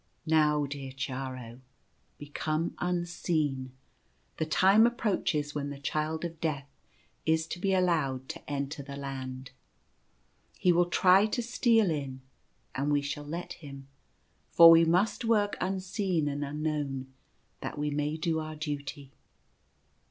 [0.25, 1.59] Now, dear Chiaro,
[2.17, 3.71] become unseen.
[4.37, 6.67] The time approaches when the Child of Death
[7.27, 9.51] is to be allowed to enter the Land.
[10.57, 12.21] He will try to steal in,
[12.73, 13.87] and we shall let him,
[14.49, 17.13] for we must work unseen and unknown,
[17.59, 19.11] that we may do our duty."